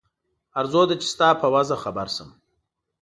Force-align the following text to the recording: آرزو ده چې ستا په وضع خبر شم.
آرزو 0.59 0.81
ده 0.89 0.95
چې 1.01 1.07
ستا 1.13 1.29
په 1.41 1.47
وضع 1.53 1.77
خبر 1.83 2.07
شم. 2.15 2.29